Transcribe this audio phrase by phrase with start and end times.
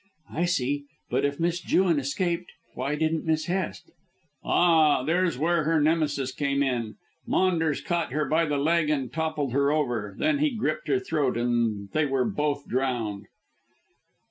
[0.31, 0.85] "I see.
[1.11, 3.91] But if Miss Jewin escaped why didn't Miss Hest?"
[4.43, 6.95] "Ah, that's where her Nemesis came in.
[7.27, 11.37] Maunders caught her by the leg and toppled her over, then he gripped her throat,
[11.37, 13.27] and they were both drowned."